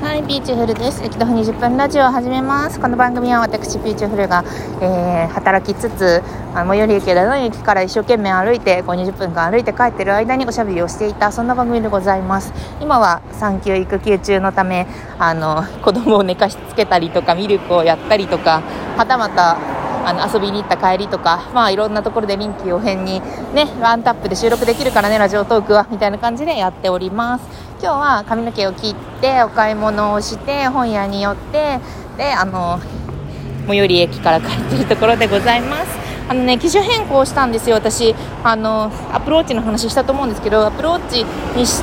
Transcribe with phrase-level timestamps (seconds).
[0.00, 1.02] はい、ピーチフルです。
[1.02, 2.78] 駅徒歩20分ラジオを始めます。
[2.78, 4.44] この番組は私、ピーチフルが、
[4.82, 6.22] えー、働きつつ、
[6.54, 12.52] あの最寄り駅だの駅から一生懸命歩いて、こう20分間歩いて帰ってる間におしゃべりをしていた、そんな番組でございます。
[12.82, 14.86] 今は産休育休中のため、
[15.18, 18.62] あの、子供を寝かしつけたりとか、ミルクをやったりとか、
[18.98, 19.56] はたまた、
[20.06, 23.20] あの遊びに行った帰りとか、まあ、いろんなところで臨機応変に、
[23.52, 27.44] ね、ワンタップで収録できるからね、ラジオトークは、みたいな感じでやっております。
[27.80, 31.80] 今日は髪の毛を切って、お買い物をして、本屋に寄って、
[32.16, 32.78] で、あの、
[33.66, 35.98] 最寄り駅から帰ってるところでございます。
[36.28, 38.14] あのね、機種変更したんですよ、私。
[38.44, 41.24] あの、アプローチの話したと思うんですけど、アプローチ
[41.56, 41.82] にしつつ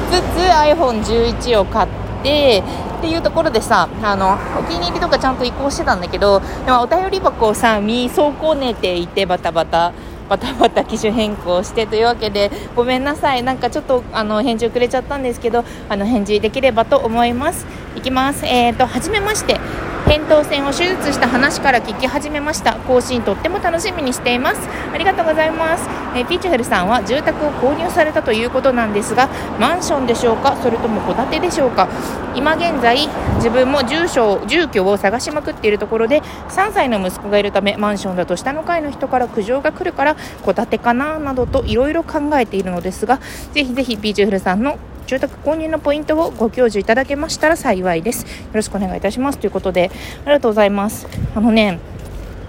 [0.50, 1.90] iPhone11 を買っ
[2.24, 2.64] て、
[3.04, 9.92] っていうところでさあのお気に入りとかちゃんと移行してたんだけどでもお便り箱をさ見損ねていてバタバタ
[10.30, 13.44] バタバタ機種変更してというわけでごめんなさい。
[13.44, 17.66] なんかちょっとあの返事遅れちゃったんですけどあの返事できればと思います。
[17.98, 18.46] いきます。
[18.46, 19.60] えーと初めまして。
[20.06, 22.76] 扁桃腺を手術した話から聞き始めました。
[22.80, 24.60] 更新とっても楽しみにしています。
[24.94, 29.28] ありがとうございます、え、ピーチフェルさんは住宅を購入されたということなんですが
[29.60, 30.56] マンションでしょうか？
[30.62, 31.88] それとも戸建てでしょうか？
[32.36, 41.18] 今現在自分も住所住居を探しまくっているところで3歳の息子がいるためマンションだと下の階の人から苦情が来るから戸建てかな？
[41.18, 43.20] などといろいろ考えているのですが
[43.54, 44.78] ぜひぜひピーチフェルさんの
[45.14, 48.24] 住宅購入のポイントをご教授いただけましたら幸いです。
[48.24, 49.38] よろしくお願いいたします。
[49.38, 49.92] ということで、
[50.26, 51.08] ありがとうございます。
[51.36, 51.78] あのね、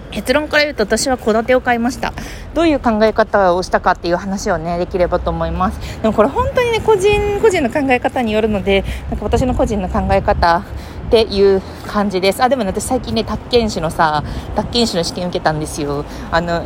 [0.09, 2.13] 結論から言うと私は戸建てを買いました
[2.53, 10.63] どういう考え方をしたかっていう話をねできればと思いますでもこれ本当にね個人個人の考え方によるのでなんか私の個人の考え方
[11.07, 14.23] っていう感じですあでもね私最近ね宅建士のさ
[14.55, 16.65] 宅建士の試験受けたんですよあの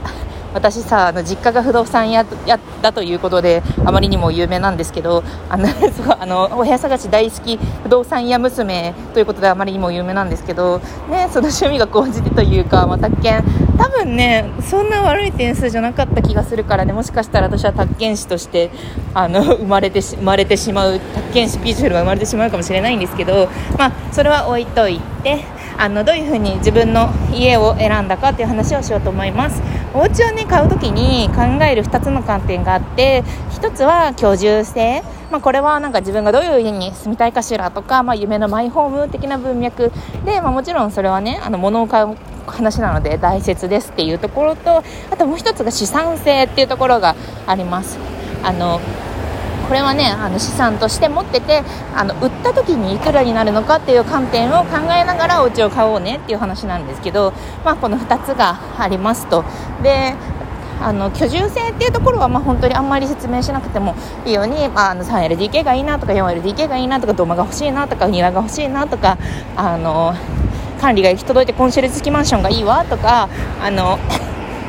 [0.53, 13.44] 私さあの実家が不動産屋やだということであまりにも有名なんですけどあの そうあのお部屋探し大好き不動産屋娘ということであまりにも有名なんですけど、ね、その趣味が高じてというか、まあ、宅建
[13.78, 18.72] 多分ねそんな悪い点数じゃなかった気がするからねもしかしたら私は宅建士として
[19.13, 23.47] あの生まれて生まれてしまう宅建士ピーチフルが生まれてしまうかもしれないんですけど、
[23.78, 25.44] まあ、それは置いといて
[25.78, 29.62] あのどういうふうに自分の家を選んだかという話をしようと思います。
[29.94, 39.91] お家をね買う時に考える2つの観点があって1つは居住性、まあ、これはなんか自分がどういう家に住みたいかしらとか、まあ、夢のマイホーム的な文脈
[40.25, 47.16] で、まあ、もちろんそれはねあの物を買う話なので大切ですっていうところとあともう1つが資産性っていうところが
[47.47, 47.97] あります。
[48.44, 48.79] あの
[49.69, 51.62] これはねあの資産として持ってて
[51.96, 59.46] あの売った時にいくらになるのかっていう観点を考えながらお家を買おうねっていう話なんですけど、まあ、この2つがありますと。
[59.84, 60.16] で
[60.81, 69.18] あの居住性っていうところはまあ本当にあんまり説明しなくてもいいように、まあ、あの 3LDK がいいなとか 4LDK がいいなとか土間が欲しいなとか庭が欲しいなとか
[69.58, 70.16] あの
[70.79, 73.28] 管理が行き届いてコンシェル付きマンションがいいわとか
[73.62, 74.00] あの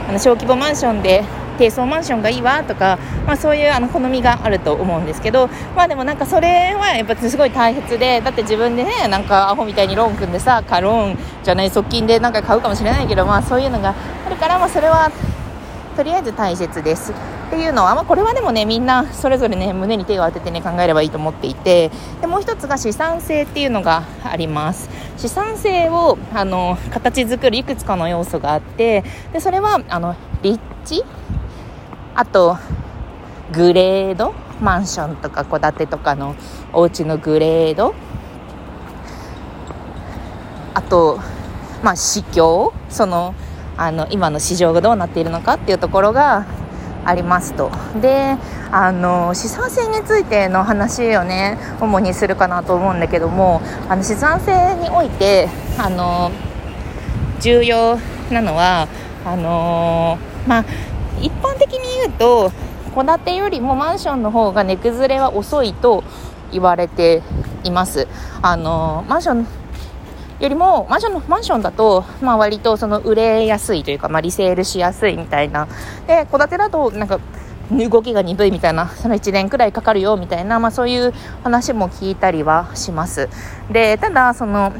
[0.08, 1.24] あの小規模マンションで
[1.60, 13.94] 低層マンションがいいわとか、まあ、そういうあの好みがあると思うんですけど、まあ、でもなんかそれはやっぱすごい大切でだって自分でねなんかアホみたいにローン組んでさカローンじゃない側近でなんか買うかもしれないけど、まあ、そういうのが
[14.26, 15.12] あるから、まあ、それは
[15.96, 17.14] とりあえず大切ですっ
[17.50, 21.90] ていうのは、まあ、これはでもねみんなそれぞれね胸に手を当ててね考えればいいと思っていて
[22.22, 24.88] でもう一つが資産性っていうのがあります
[25.18, 29.04] 資産性をあの形作るいくつかの要素があって
[29.34, 31.04] でそれはあの立地
[32.14, 32.58] あと
[33.52, 34.34] グレード？
[34.60, 36.34] マンションとか戸建てとかの
[36.72, 37.94] お家のグレード？
[40.74, 41.18] あと
[41.82, 42.72] まあ市況？
[42.88, 43.34] その
[43.76, 46.44] あの今の市場がどうなっているのかっていうところが
[47.04, 47.70] ありますと。
[48.00, 48.36] で
[48.70, 55.48] あの資産性についての話をね主にするかなと思うんだけどもあの資産性において
[55.78, 56.30] あの
[57.40, 57.98] 重要
[58.30, 58.86] なのは
[59.24, 60.64] あのまあ
[61.20, 62.52] 一般的に言うと
[62.94, 66.02] 戸建てよりもマンションの方が値崩れは遅いと
[66.52, 67.22] 言われて
[67.64, 68.08] います。
[68.42, 69.46] あのマンション
[70.40, 75.68] よりもマンションのマンションだと、まあ、割とその売れやすいというか、まあ、リセールしやすいみたいな。
[76.06, 77.20] で戸建てだとなんか
[77.70, 81.12] 動きが鈍いみたいなその1年くらいかかるよみたいな、まあ、そういう
[81.44, 83.28] 話も聞いたりはします。
[83.70, 84.72] でただその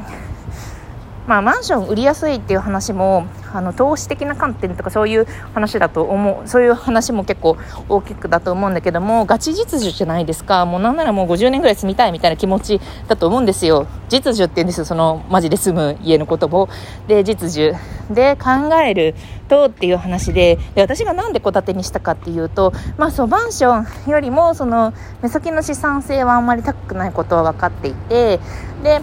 [1.27, 7.57] まあ、マンション売りやすいっていう話もあの投資的な観点とかそういう話だと思うそういう話も結構
[7.89, 10.65] 大きくだと思うんだけどもガチ実需じゃないですか。
[10.65, 13.87] もうなんならもう50年ぐらい住みたいみたいな気持ちだと思うんですよ。
[14.09, 14.85] 実需って言うんですよ。
[14.85, 16.69] そのマジで住む家のことを
[17.07, 17.75] で実需。
[18.11, 19.15] で考える
[19.47, 20.57] とっていう話で。
[20.75, 28.39] で私がなんで戸建てにしたかっていうと、まあ、そうマンションよりもその目先の資産性はあんまり高くないことは分かっていて。
[28.83, 29.01] で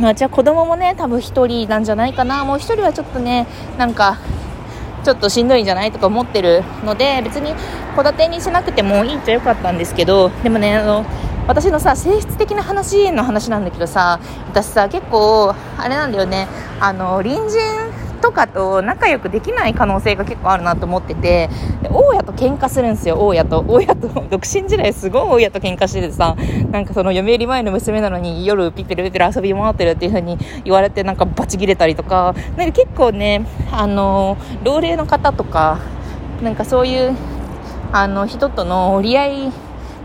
[0.00, 2.44] まあ、じゃあ子供もね多分1人なんじゃないかな。
[2.44, 3.46] もう1人はちょっとね
[3.78, 4.18] なんか
[5.04, 7.54] ちょっとしんどいんじゃないとか思ってるので別に
[7.96, 11.04] 戸建てにしなくてもいいっちゃよかったんですけどでもねあの
[11.46, 16.46] 私のさ性質的な話の話なんだけどさ私さ結構あれなんだよね。
[16.80, 17.87] あの隣人
[18.18, 21.48] とかと仲良くできない可能性が結構あるなと思ってて
[21.90, 23.64] 大家と喧嘩するんですよ大家と。
[23.66, 26.36] 大家と 独身時代すごい大家と喧嘩しててさ
[26.70, 35.78] なんかその嫁入り前の娘なのに夜ピッペルピッペル遊び回ってるっていう風に言われてなんかバチ切れたりとかなんか結構ねあの老齢の方とか
[36.42, 37.16] なんかそういう
[37.92, 39.52] あの人との折り合い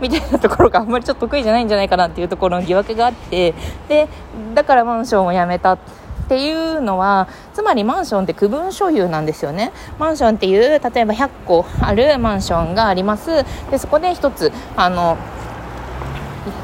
[0.00, 3.54] みたいなところが あんまりちょっと得意じゃないんじゃないかなっていうところの疑惑があって
[3.88, 4.08] で
[4.54, 5.78] だからマンションを辞めた。
[6.24, 9.72] っていうのはつまりマンションって区分所有なんですよね。
[9.98, 13.44] マンションっていう例えば100個あるマンションがあります。
[13.70, 15.18] でそこで1つあの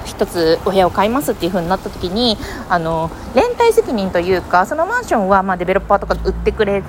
[0.06, 2.36] 1つお部屋を買いますっていう風になった時に
[2.68, 6.82] あの連帯責任というかそのマンションはまデベロッパーとか売ってくれ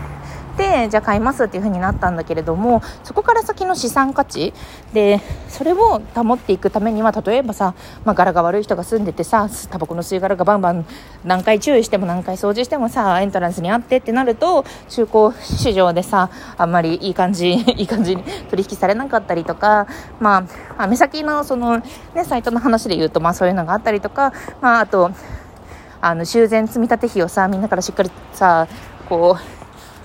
[0.51, 4.53] てじゃあ買いますっていう風になったんだけれどもそこから先の資産価値
[4.94, 7.74] でそれを保っていくためには例えばさ、
[8.06, 10.86] まあ、柄が悪い人が住んでてさタバコの吸い殻がバンバン
[11.24, 19.88] 何回注意しても何回掃除してもさエントランスにあってってなると中古市場でさあんまりいい感じ いい感じに取引されなかったりとか、
[20.19, 20.45] ま
[20.77, 25.12] あ、目先のその、ね、サイトの話で言うと、まあ、そういうのがあったりとか、まあ、あと
[26.01, 28.68] あの修繕積立費をさみんなからしっかりさ
[29.07, 29.60] こう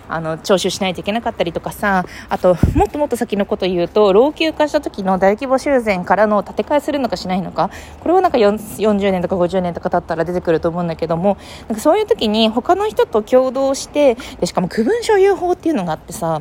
[0.08, 7.70] あの徴収しないといけなかったりとかさあともっともっと先のこと言うと老朽化した時の大規模修繕からの建て替えするのかしないのか
[8.00, 11.37] これはなんか40年とか50年とか経ったら出てくると思うんだけども
[11.69, 16.41] なんかそういう時に他の人と共同してでしかも区分所有法っていうのがあってさ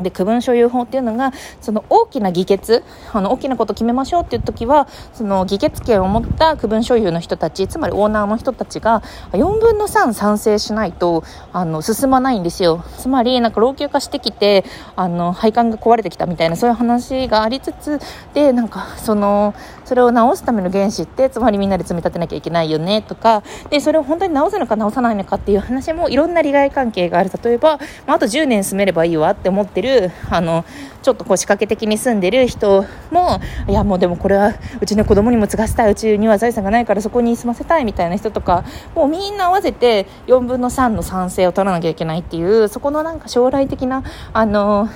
[0.00, 9.02] で区分所有法っていうのがその大きな議決あの大きなこと決めましょうっていう時はその議決権を持った区分所有の人たちつまりオーナーの人たちが
[9.32, 12.84] 4分の3賛成しないとあの進まないんですよ。
[12.98, 14.64] つまりなんか老朽化してきて
[14.96, 17.98] あの配管が壊れてきたみたいなそういう話がありつつ
[18.34, 19.54] でなんかその
[19.84, 27.30] それを直すための原資ってつまりみんなで積み立てなきゃいけないよねとかでそれを本当に直すのか直さないのかっていう話もいろんな利害関係がある。
[27.42, 30.64] 例えば、まあ、あと10年住めればいいわって思ってるるあの
[31.02, 38.64] ちょっと腰掛け的に住んでる人もいやもうでもこれはうちの子供にも継がせたいうちには財産がないからそこに住ませたいみたいな人とか
[38.94, 44.02] もうみんな合わせて4分の3の賛成を取らなきゃいけないっていうそこのなんか将来的な
[44.32, 44.88] あの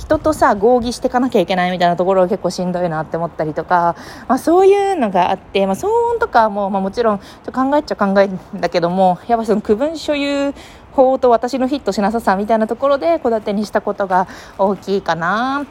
[0.00, 3.96] 人とさ合議していかなきゃいけないみたいなところが結構しんどいなって思ったりとか、
[4.28, 10.54] まあ、そういうのがあって、まあ、騒音とかも、まあ、もちろん考えちゃ考えんだけどもやっぱその区分所有
[10.92, 14.28] 法と私のフィットしなささみたいなところで戸建てにしたことが
[14.58, 15.66] 大きいかな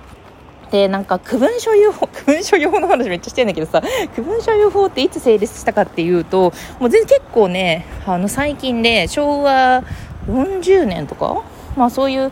[0.72, 3.82] でなんか区分所有法 区分所有法の話めっちゃしてるんだけどさ
[4.16, 9.84] 区分所有法っていつ成立したかっていうともう全結構ねあの最近で昭和
[10.28, 11.42] 40年とか
[11.76, 12.32] まあそういう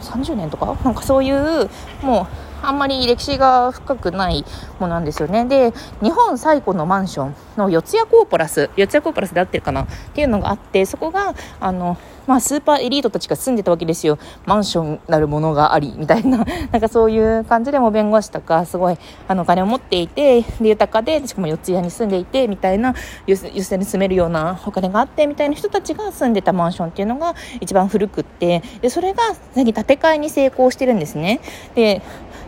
[0.00, 1.68] 30年とかなんかそういう
[2.02, 2.26] もう
[2.64, 4.44] あんまり歴史が深くない
[4.80, 5.44] ものなんですよね。
[5.44, 5.72] で、
[6.02, 14.18] 日本最古のマンションの四谷コーポラス、四谷コーポラスで合ってるかなっていうのがあって、そこが、あの、まあ、スーパーエリートたちが住んでたわけですよ。
[14.46, 18.98] マンションなるものがあり、みたいな、 なんかそういう感じでも弁護士とか、すごい、
[19.28, 22.94] あの、お金を持っていて、で、豊かで、しかも四谷に住んでいて、みたいな、
[23.26, 29.22] 寄せに住めるようなお金があって、みたいな人たちが住んでたマンションっていうのが一番古くって、で、それが、
[29.54, 31.40] 建て替えに成功してるんですね。
[31.74, 32.02] で、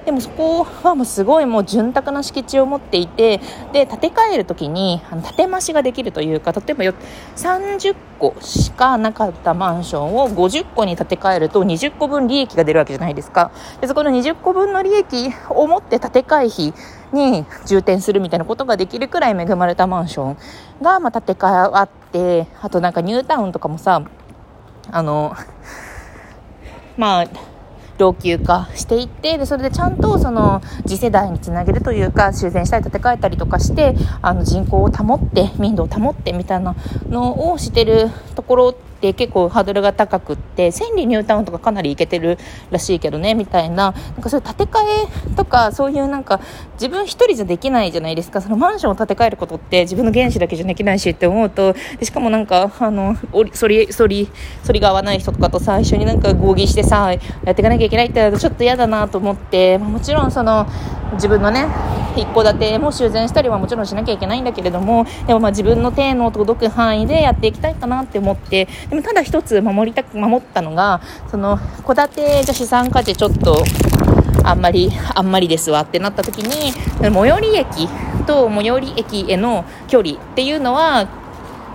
[0.07, 3.41] でもそこはもうすごいもう潤沢な敷地を持っていて
[3.73, 6.95] で建て替える時にあの建て増しができるというか例えばよ
[7.35, 13.51] 30個しかなかったマンションを50個に建て替えると20個分利益が出るわけじゃないですか。
[13.81, 16.75] でそこの20個分の利益を持って建て替え費
[17.13, 20.37] に充填するみたいなことができるくらい恵まれたマンション
[20.83, 24.03] が、まあ、建て替えあってあとなんかニュータウンとかもさ
[24.93, 25.35] あの
[26.97, 27.27] まあ
[27.99, 36.77] 老朽化していってでそれでちゃんとその次世代につなげるというか修繕したり建て替えたりとかしてあの人口を保って民度を保ってみたいな
[37.11, 42.39] のをしてるところって結構ハードルが高くって千里ニュータウンとかかなりいけてる
[42.71, 43.93] らしいけどねみたいな。
[43.93, 44.79] なんかそういう建て替
[45.33, 46.41] えとかそういうなんか
[46.75, 48.41] 自分一人じゃできないじゃないですか。
[48.41, 54.29] そのマンションを建て替えることって自分の原資だけじゃできないしって思うとでしかもなんかあの反り反り
[54.65, 60.67] 反りが合わない人とかとさ一緒になんか合議してさやっていかなきゃいけないってなるとちょっと嫌だなと思ってもちろんその
[61.15, 61.67] 自分のね
[62.17, 68.69] 一戸建ても修繕したりはもちろんしなきゃいけないんだけれどもでもまあ自分の手の届く範囲でやっていきたいかなって思って
[69.03, 71.01] ただ一つ守りたく守ったのが
[71.31, 73.65] その戸建てじゃ資産価値ちょっと
[74.45, 77.89] あんまりあんまりですわってなった時に最寄り駅
[78.27, 81.09] と最寄り駅への距離っていうのは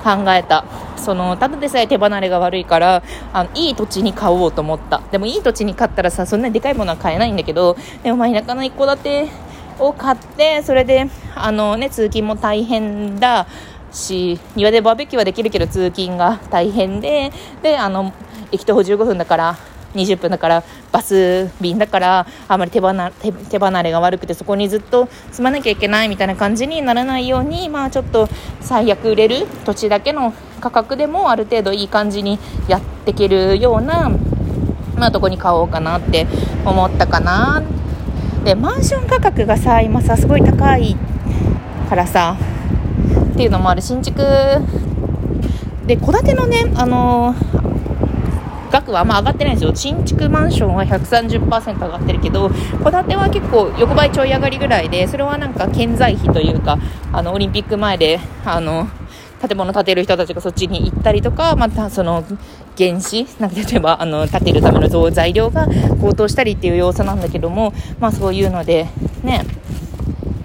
[0.03, 0.65] 考えた。
[0.97, 5.01] その、ただでさえ手離れが悪いから、あの、いい土地に買おうと思った。
[5.11, 9.29] でもいい土地に買ったらさ、そんなにでかいものは買えないんだけど、でもまあ田舎の一戸建て
[9.79, 13.47] を買って、それで、あのね、通勤も大変だ
[13.91, 17.31] し、庭でバーベキューはできるけど通勤が大変で、
[17.61, 18.13] で、あの、
[18.51, 19.57] 駅徒歩15分だから、
[19.93, 28.29] 20分だからバス便だからあまり手離手手離れが悪くてそこにずっと住まなきゃいけないみたいな感じにならないようにまあちょっと
[28.61, 34.09] 最悪売れる土地だけの価格でもある程度いい感じにやっていけるような
[34.95, 36.27] まあどこに買おうかなって
[36.65, 37.63] 思ったかな。
[38.43, 40.95] でマンション価格がさ今さすごい高い
[41.89, 42.37] からさ
[43.31, 44.21] っていうのもある新築。
[45.85, 47.61] で戸建てのねあのー
[48.71, 49.75] 額はあんま上がってないんですよ。
[49.75, 52.49] 新築マンションは130%上がってるけど
[52.83, 56.79] 戸建ては結構横ばいちょい上がりぐらいでそれはなんか建材費というか
[57.11, 58.87] あのオリンピック前であの
[59.47, 62.23] 建物建てる人たちがそっちに行ったりとか、またその
[62.77, 65.67] 原資、なんか例えばあの建てるための材料が
[65.99, 68.87] 高騰したりっていう要素なんだけども、まあそういうので、
[69.23, 69.43] ね、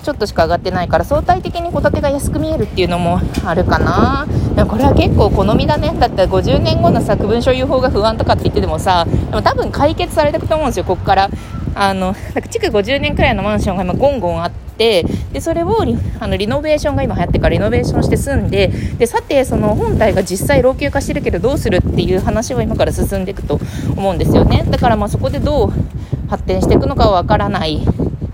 [0.07, 4.25] ちょっとしか上がってないから相対的に戸建てが安く見えるっていうのもあるかな。
[4.55, 5.93] でもこれは結構好みだね。
[5.99, 11.31] だって50年後のさ区分所有法が不安とかって言っててもさでも多分解決されていくと思うんですよここから。
[11.75, 12.15] あの
[12.51, 23.61] 築50年くらいのマンションが今ゴンゴンあってでそれをリあのリノベーションが今流行ってからリノベーションして住んででさてその本体が実際老朽化してるけどどうするっていう話は今から進んでいくと
[23.95, 24.65] 思うんですよね。
[24.71, 25.73] だからまあそこでどう
[26.31, 27.83] 発展していくのかはわからない。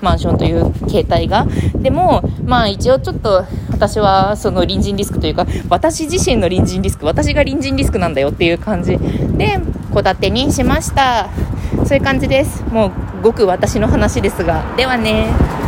[0.04, 1.46] マンションという形態が。
[1.76, 8.98] でも、まあ一応ちょっと私はその隣人リスクというか、私自身の隣人リスク、私が隣人リスクなんだよっていう感じ
[9.36, 9.58] で、
[9.92, 11.28] 戸建てにしました。
[11.86, 12.64] そういう感じです。
[12.70, 12.92] もう
[13.22, 14.64] ごく私の話ですが。
[14.76, 15.61] ではね。